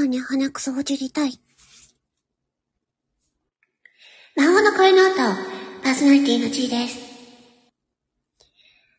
[0.00, 1.40] ーニャ鼻くそほじりたい。
[4.36, 5.16] 魔法の声の音、
[5.82, 6.98] パーソナリティのちーです。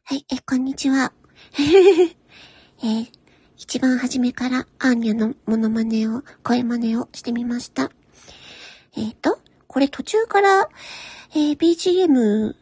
[0.03, 1.13] はい、え、こんにちは。
[1.57, 3.11] えー、
[3.57, 7.91] 一番初めからアーニャのモノマネを、声真似をしてみました。
[8.95, 10.69] えっ、ー、と、これ途中から、
[11.33, 12.55] えー、BGM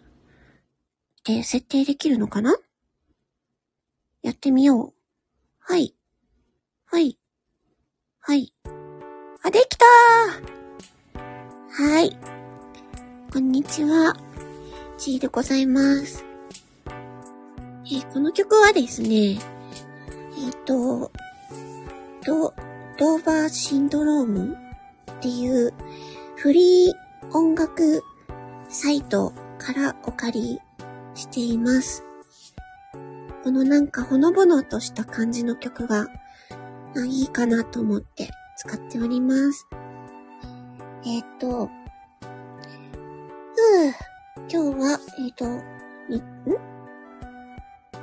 [1.26, 2.56] で設定できるのかな？
[4.22, 4.94] やってみよう。
[5.60, 5.96] はい。
[6.86, 7.19] はい。
[8.30, 8.54] はい。
[9.44, 12.16] あ、できたーはい。
[13.34, 14.16] こんにちは。
[15.00, 16.24] ちーでございます。
[17.86, 21.12] えー、この曲はですね、えっ、ー、と、
[22.24, 22.54] ド、
[23.00, 24.56] ドーバーシンドローム
[25.12, 25.74] っていう
[26.36, 28.04] フリー音楽
[28.70, 30.60] サイトからお借り
[31.16, 32.04] しています。
[33.44, 36.06] このなんかほのぼのとした感じの曲が、
[36.96, 39.68] あいいかなと思って使っております。
[41.06, 43.94] えっ、ー、と、ふぅ、
[44.52, 45.60] 今日は、えっ、ー、と、ん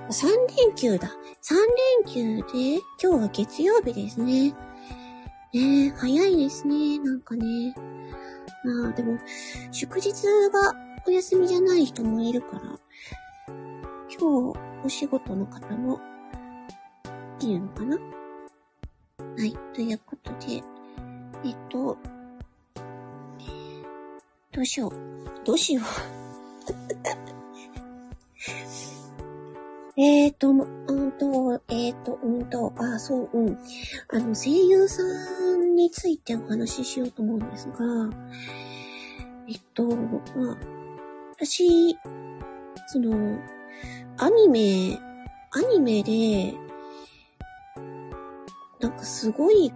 [0.08, 1.08] ?3 連休だ。
[1.42, 1.54] 3
[2.04, 4.54] 連休で、今日は月曜日ですね。
[5.52, 6.98] ねえ、早いですね。
[7.00, 7.74] なんかね。
[8.64, 9.18] まあ、でも、
[9.72, 10.12] 祝日
[10.52, 10.74] が
[11.06, 12.62] お休みじゃない人もいるから、
[14.18, 16.00] 今日、お仕事の方も、
[17.40, 18.25] いるのかな？
[19.38, 19.52] はい。
[19.74, 20.62] ということで、
[21.44, 21.98] えっと、
[24.50, 24.92] どうしよう。
[25.44, 25.84] どうしよう。
[30.00, 33.58] えっと、うんと、えっ、ー、と、うんと、あ、そう、うん。
[34.08, 35.02] あの、声優さ
[35.54, 37.76] んについてお話ししようと思うんですが、
[39.48, 40.58] えっと、まあ、
[41.38, 41.94] 私、
[42.86, 43.38] その、
[44.16, 44.98] アニメ、
[45.50, 46.54] アニメで、
[48.80, 49.72] なんかすごい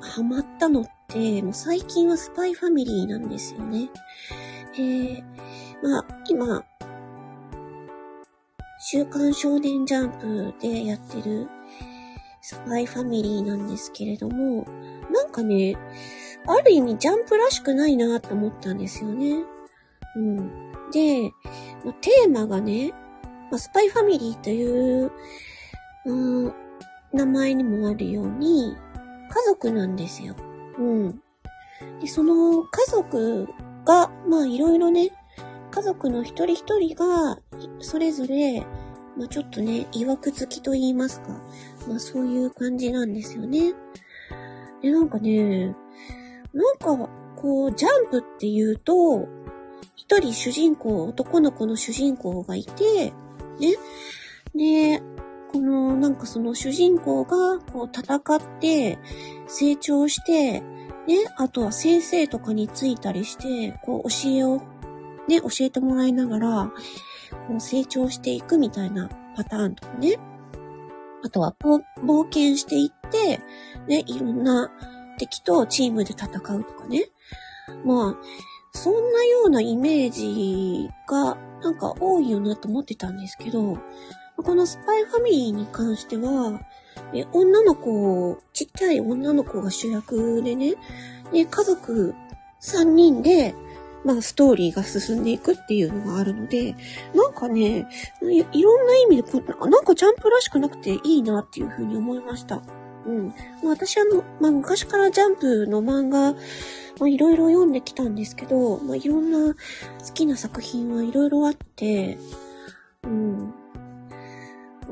[0.00, 3.90] ハマったのって、もう最近はスパイファミリーなんですよね。
[4.76, 5.22] で、
[5.82, 6.64] まあ、今、
[8.84, 10.10] 週刊少年ジャン
[10.52, 11.48] プでやってる
[12.40, 14.66] スパイファミリーなんですけれども、
[15.12, 15.76] なんかね、
[16.46, 19.44] ある意味ジャンプらしくないなって思ったんですよね。
[20.16, 20.72] うん。
[20.90, 21.30] で、
[22.00, 22.92] テーマがね、
[23.50, 25.12] ま、スパイファミリーという、
[26.06, 26.52] うん、
[27.12, 28.76] 名前にもあるように、
[29.28, 30.34] 家族なんですよ。
[30.78, 31.22] うん。
[32.00, 33.48] で、その家族
[33.84, 35.10] が、まあいろいろね、
[35.70, 37.38] 家族の一人一人が、
[37.80, 38.60] それぞれ、
[39.16, 41.40] まあちょっとね、曰く付きと言いますか。
[41.88, 43.74] まあそういう感じなんですよね。
[44.82, 45.74] で、なんかね、
[46.52, 49.28] なんか、こう、ジャンプって言うと、
[49.96, 53.12] 一人主人公、男の子の主人公がいて、
[53.58, 53.76] ね。
[54.54, 55.02] で、
[55.52, 58.98] この、なんかその主人公が、こう戦って、
[59.46, 64.62] 成長して、ね、あとは先生とかについたりして、こう教えを、
[65.28, 66.72] ね、教えてもらいながら、
[67.48, 70.18] こう成長していくみたいなパターンとかね。
[71.24, 73.40] あとは、冒険していって、
[73.88, 74.70] ね、いろんな
[75.18, 77.10] 敵とチームで戦うとかね。
[77.84, 78.16] まあ、
[78.72, 83.78] そんなようなイメージがなんか多いよなと思ってたんですけど、
[84.42, 86.60] このスパイファミリーに関しては、
[87.14, 90.74] え女の子、ちっちゃい女の子が主役でね、
[91.32, 92.14] で、家族
[92.60, 93.54] 3人で、
[94.04, 96.74] まあ、ストーリーが進んでいくっていうのがあるので、
[97.14, 97.88] なんかね、
[98.22, 102.62] いいろんな意味でこ、なんかジャンプらしくなくていいなっていうふうに思いました。
[103.06, 103.28] うん。
[103.62, 106.38] ま、私はの、まあ、昔からジャンプの漫画、ま
[107.06, 112.18] あ、いろいろ読んできたんですけど、まあ、いろんな好きな作品はいろいろあって、
[113.04, 113.54] うん。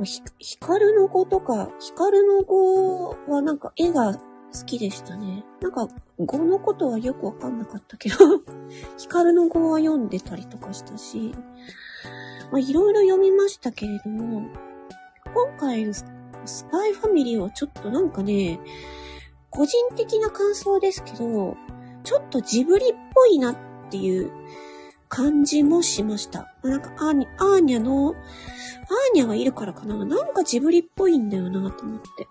[0.05, 4.21] ひ、ヒカルの子とか、ヒカルの子はなんか絵が好
[4.67, 5.45] きでしたね。
[5.61, 8.17] なんか、語のことはよくわかんなかったけど
[8.99, 11.34] ヒカルの語は読んでたりとかしたし、
[12.50, 14.49] まあ、いろいろ読みましたけれども、
[15.33, 16.05] 今回のス
[16.71, 18.61] パイファミリーはちょっとなんかね、
[19.50, 21.56] 個人的な感想ですけど、
[22.03, 23.56] ちょっとジブリっぽいなっ
[23.91, 24.32] ていう
[25.11, 26.55] 感じもしました。
[26.62, 28.15] なんかアーニャ、アーニャの、アー
[29.12, 32.29] ニャがいるからかななんかジブリっぽいんだよなと思って。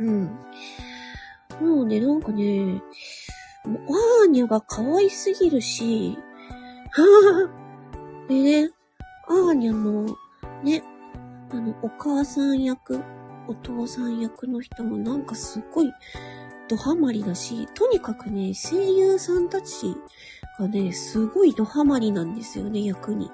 [0.00, 0.24] うん。
[1.60, 2.82] もうね、なんかね、
[3.64, 6.18] アーニャが可愛すぎるし、
[8.28, 8.70] でね、
[9.28, 10.16] アーニャの、
[10.64, 10.82] ね、
[11.50, 13.00] あの、お母さん役、
[13.46, 15.92] お父さん役の人もなんかすごい
[16.68, 19.96] ドハマりだし、とにかくね、声優さんたち
[20.60, 23.30] がね、すごいドハマりなんですよね、役に。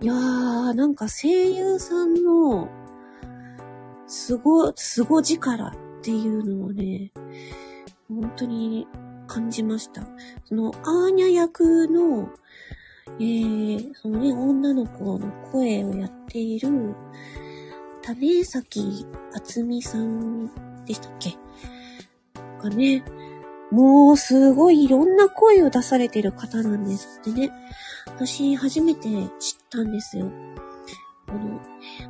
[0.00, 2.68] いやー、なんか声優さんの、
[4.08, 5.72] すご、すご力っ
[6.02, 7.12] ていうのをね、
[8.08, 8.88] 本当に
[9.28, 10.02] 感じました。
[10.44, 12.30] その、アーニャ役の、
[13.20, 16.96] えー、そのね、女の子の声をやっている、
[18.02, 20.50] 種崎厚美さん
[20.84, 21.38] でしたっけ？
[22.60, 23.04] がね、
[23.74, 27.50] もうすごいいろんな声を出されてる方なんですってね。
[28.06, 29.08] 私初めて
[29.40, 30.30] 知ったんですよ。
[31.26, 31.60] この、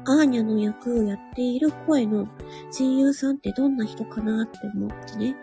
[0.04, 2.28] アーニャの役をやっている声の
[2.70, 5.36] 声優さんってどんな人かなって思ってね、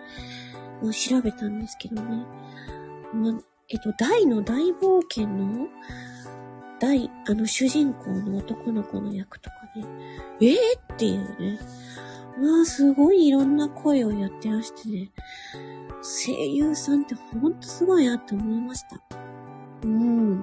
[0.83, 2.24] もう調べたんですけどね。
[3.15, 5.69] まえっと、大の大冒険の、
[6.79, 9.85] 大、あの主人公の男の子の役とかね、
[10.39, 10.56] えー、
[10.94, 11.59] っていうね。
[12.39, 15.12] わあ、すごいいろんな声をやってらしてね、
[16.01, 19.01] 声優さんってほんとすごいなって思いました。
[19.83, 20.39] うん。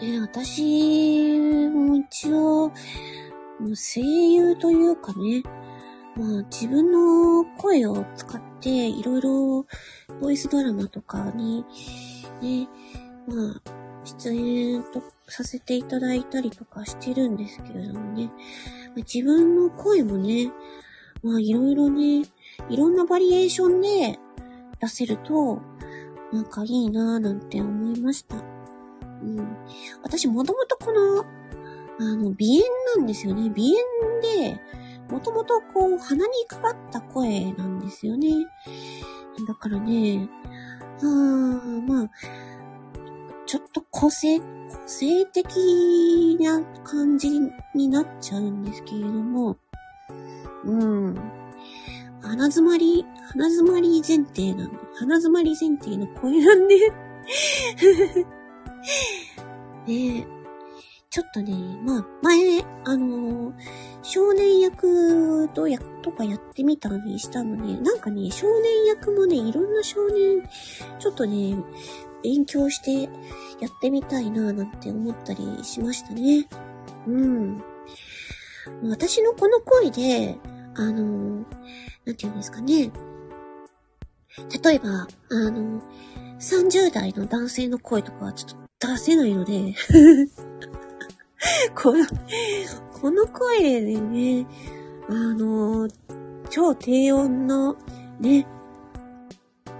[0.00, 2.72] ね私も一応、
[3.74, 5.42] 声優というかね、
[6.16, 9.66] まあ自分の声を使っていろいろ
[10.20, 11.64] ボイスドラマとかに
[12.40, 12.68] ね、
[13.26, 18.30] まあ出演とさせていただいたりとかしてるんですけれどもね、
[18.96, 20.50] 自分の声もね、
[21.22, 22.22] まあいろいろね、
[22.68, 24.18] いろんなバリエーションで
[24.80, 25.60] 出せると、
[26.32, 28.36] なんかいいなぁなんて思いました。
[28.36, 28.40] う
[29.24, 29.56] ん。
[30.02, 32.62] 私もともとこの、あの、鼻
[32.94, 33.42] 炎なんですよね。
[33.42, 34.60] 鼻炎で、
[35.10, 38.30] もともとこう、鼻にかかった声なんですよね。
[39.46, 40.28] だからね、
[41.00, 42.10] あー、まあ、
[43.46, 44.46] ちょっと個性、個
[44.86, 47.30] 性的な感じ
[47.74, 49.58] になっちゃうんですけれども、
[50.64, 51.14] うん。
[52.20, 56.76] 鼻詰まり、鼻詰まり前提なんで、鼻詰まり前提の声なんで
[59.86, 60.26] ねえ
[61.10, 61.52] ちょっとね、
[61.84, 63.54] まあ、前、あのー、
[64.02, 70.48] 少年役とや、とかやってみたりしたので、なんかね、少年役もね、いろんな少年、
[70.98, 71.56] ちょっとね、
[72.22, 73.02] 勉強して
[73.60, 76.48] やってみたいななんて思ったりしましたね。
[77.06, 77.62] うん。
[78.84, 80.38] 私のこの声で、
[80.74, 82.90] あの、なんて言うんですかね。
[84.64, 85.82] 例えば、あの、
[86.40, 89.74] 30代の男性の声とかはちょっと出せないので
[91.74, 92.04] この、
[93.00, 94.46] この声でね、
[95.08, 95.88] あの、
[96.50, 97.76] 超低音の
[98.18, 98.46] ね、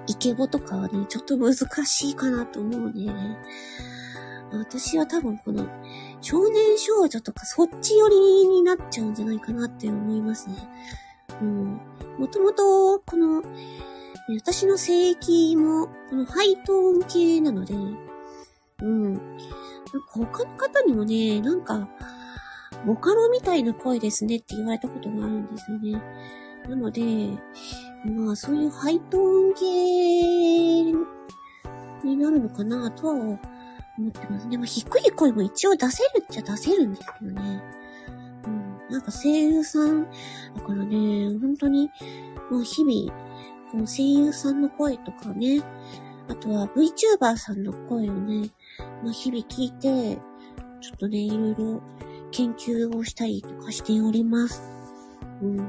[0.06, 1.54] イケボとかはね、ちょっと難
[1.84, 3.38] しいかなと思うね。
[4.52, 5.66] 私は多分この、
[6.22, 10.56] 少年少女とかそっち寄りになっちゃうんじゃないかなって思いますね。
[11.40, 11.80] うん。
[12.18, 13.42] もともと、この、
[14.38, 19.12] 私の性域も、このハイトーン系なので、うん。
[19.14, 19.26] なんか
[20.14, 21.88] 他の方にもね、なんか、
[22.86, 26.02] ボカロみたいな声ですねって言われたことがあるんですよね。
[26.68, 27.02] なので、
[28.04, 30.82] まあそういうハイトーン系
[32.04, 33.38] になるのかなとは
[33.98, 34.48] 思ってます。
[34.48, 37.62] でも低い声も一応出せるっちゃ出せるんですけどね。
[38.46, 38.78] うん。
[38.90, 40.08] なんか声優さん、だ
[40.66, 41.90] からね、本当に、
[42.50, 43.16] もう日々、
[43.70, 45.62] この声優さんの声とかね、
[46.28, 48.50] あとは VTuber さんの声をね、
[49.02, 50.18] まあ、日々聞いて、
[50.80, 51.80] ちょっとね、いろいろ
[52.30, 54.62] 研究をしたりとかしております。
[55.42, 55.66] うん。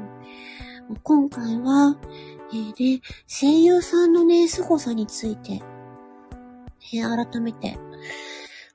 [1.03, 1.97] 今回は、
[2.51, 5.61] えー、ね、声優さんのね、凄さについて、
[6.93, 7.77] えー、改めて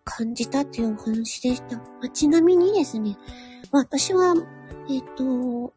[0.05, 1.77] 感じたっていうお話でした。
[1.77, 3.17] まあ、ちなみにですね、
[3.71, 4.35] まあ、私は、
[4.89, 5.75] えっ、ー、と、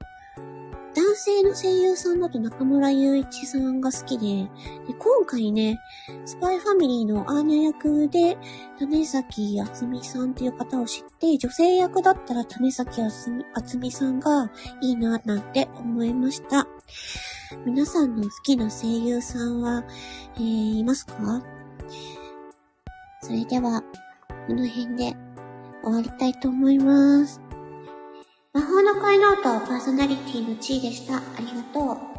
[0.93, 4.43] 男性の声優さんだと中村雄一さんが好きで、
[4.87, 5.79] で今回ね、
[6.25, 8.37] スパイファミリーのアーニャ役で、
[8.77, 16.67] 種崎厚美さんっていう方を知って、女性役だったら種崎厚美さんがいいななんて思いました。
[17.65, 19.83] 皆さんの好きな声優さんは、
[20.35, 21.41] えー、いますか？
[23.23, 23.83] それでは、
[24.47, 25.15] この辺で
[25.83, 27.39] 終わりたいと思います。
[28.51, 31.17] 魔法の恋ノートパーソナリティの地位でした。
[31.17, 32.10] ありがとう。